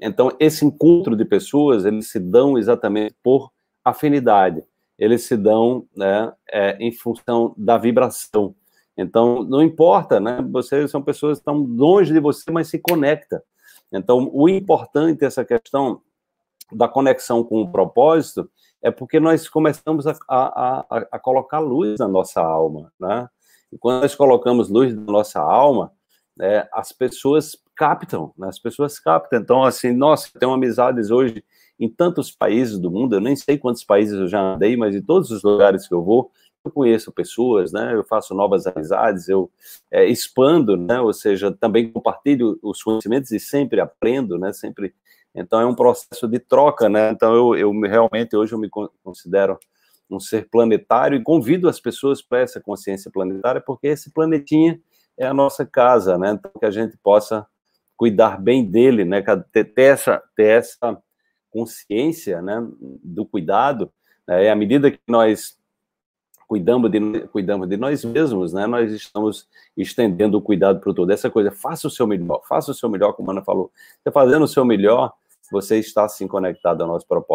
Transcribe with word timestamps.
Então, 0.00 0.30
esse 0.38 0.64
encontro 0.64 1.16
de 1.16 1.24
pessoas, 1.24 1.84
eles 1.84 2.10
se 2.10 2.20
dão 2.20 2.58
exatamente 2.58 3.14
por 3.22 3.50
afinidade, 3.84 4.62
eles 4.98 5.22
se 5.22 5.36
dão 5.36 5.86
né, 5.96 6.32
é, 6.50 6.76
em 6.78 6.92
função 6.92 7.54
da 7.56 7.78
vibração. 7.78 8.54
Então, 8.96 9.44
não 9.44 9.62
importa, 9.62 10.18
né? 10.18 10.42
Vocês 10.50 10.90
são 10.90 11.02
pessoas 11.02 11.38
que 11.38 11.42
estão 11.42 11.58
longe 11.58 12.12
de 12.12 12.20
você, 12.20 12.50
mas 12.50 12.68
se 12.68 12.78
conecta. 12.78 13.42
Então, 13.92 14.30
o 14.32 14.48
importante 14.48 15.24
essa 15.24 15.44
questão 15.44 16.00
da 16.72 16.88
conexão 16.88 17.44
com 17.44 17.60
o 17.60 17.70
propósito 17.70 18.50
é 18.82 18.90
porque 18.90 19.20
nós 19.20 19.48
começamos 19.48 20.06
a, 20.06 20.16
a, 20.28 20.80
a, 20.80 21.06
a 21.12 21.18
colocar 21.18 21.58
luz 21.58 21.98
na 21.98 22.08
nossa 22.08 22.40
alma, 22.40 22.92
né? 22.98 23.28
E 23.72 23.78
quando 23.78 24.02
nós 24.02 24.14
colocamos 24.14 24.70
luz 24.70 24.94
na 24.94 25.02
nossa 25.02 25.40
alma, 25.40 25.92
né, 26.36 26.68
as 26.72 26.92
pessoas 26.92 27.56
captam, 27.76 28.32
né? 28.36 28.48
as 28.48 28.58
pessoas 28.58 28.98
captam. 28.98 29.40
Então, 29.40 29.62
assim, 29.62 29.92
nossa, 29.92 30.30
tenho 30.38 30.52
amizades 30.52 31.10
hoje 31.10 31.44
em 31.78 31.88
tantos 31.88 32.30
países 32.30 32.78
do 32.78 32.90
mundo, 32.90 33.16
eu 33.16 33.20
nem 33.20 33.36
sei 33.36 33.58
quantos 33.58 33.84
países 33.84 34.18
eu 34.18 34.26
já 34.26 34.40
andei, 34.40 34.76
mas 34.76 34.94
em 34.96 35.02
todos 35.02 35.30
os 35.30 35.42
lugares 35.42 35.86
que 35.86 35.94
eu 35.94 36.02
vou, 36.02 36.30
eu 36.64 36.70
conheço 36.72 37.12
pessoas, 37.12 37.72
né? 37.72 37.94
Eu 37.94 38.04
faço 38.04 38.34
novas 38.34 38.66
amizades, 38.66 39.28
eu 39.28 39.50
é, 39.90 40.04
expando, 40.06 40.76
né? 40.76 41.00
Ou 41.00 41.12
seja, 41.12 41.52
também 41.52 41.92
compartilho 41.92 42.58
os 42.62 42.82
conhecimentos 42.82 43.30
e 43.30 43.38
sempre 43.38 43.80
aprendo, 43.80 44.38
né? 44.38 44.52
Sempre. 44.52 44.94
Então 45.34 45.60
é 45.60 45.66
um 45.66 45.74
processo 45.74 46.26
de 46.26 46.38
troca, 46.38 46.88
né? 46.88 47.10
Então 47.10 47.34
eu, 47.34 47.56
eu 47.56 47.80
realmente 47.82 48.36
hoje 48.36 48.52
eu 48.52 48.58
me 48.58 48.68
considero 49.04 49.58
um 50.10 50.18
ser 50.18 50.48
planetário 50.48 51.18
e 51.18 51.22
convido 51.22 51.68
as 51.68 51.80
pessoas 51.80 52.22
para 52.22 52.40
essa 52.40 52.60
consciência 52.60 53.10
planetária, 53.10 53.60
porque 53.60 53.88
esse 53.88 54.10
planetinha 54.12 54.80
é 55.18 55.26
a 55.26 55.34
nossa 55.34 55.64
casa, 55.64 56.18
né? 56.18 56.30
Então 56.32 56.50
que 56.58 56.66
a 56.66 56.70
gente 56.70 56.96
possa 56.98 57.46
cuidar 57.96 58.40
bem 58.40 58.64
dele, 58.64 59.04
né? 59.04 59.22
Ter, 59.52 59.72
essa, 59.76 60.22
ter 60.36 60.58
essa 60.58 61.00
consciência, 61.50 62.42
né? 62.42 62.66
Do 63.02 63.24
cuidado. 63.24 63.90
Né? 64.26 64.44
E 64.44 64.48
à 64.48 64.54
medida 64.54 64.90
que 64.90 65.00
nós 65.08 65.56
cuidamos 66.46 66.90
de, 66.90 67.00
cuidamos 67.28 67.68
de 67.68 67.76
nós 67.76 68.04
mesmos, 68.04 68.52
né? 68.52 68.66
Nós 68.66 68.92
estamos 68.92 69.48
estendendo 69.76 70.38
o 70.38 70.42
cuidado 70.42 70.80
para 70.80 70.90
o 70.90 70.94
todo. 70.94 71.10
Essa 71.10 71.30
coisa, 71.30 71.50
faça 71.50 71.88
o 71.88 71.90
seu 71.90 72.06
melhor, 72.06 72.42
faça 72.46 72.70
o 72.70 72.74
seu 72.74 72.88
melhor, 72.88 73.12
como 73.12 73.30
a 73.30 73.34
Ana 73.34 73.42
falou. 73.42 73.70
Você 74.02 74.10
fazendo 74.10 74.44
o 74.44 74.48
seu 74.48 74.64
melhor, 74.64 75.12
você 75.50 75.78
está 75.78 76.04
assim 76.04 76.26
conectado 76.28 76.82
ao 76.82 76.88
nosso 76.88 77.06
propósito. 77.06 77.26